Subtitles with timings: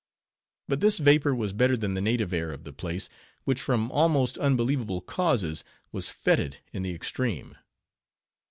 [0.67, 3.07] But this vapor was better than the native air of the place,
[3.43, 7.55] which from almost unbelievable causes, was fetid in the extreme.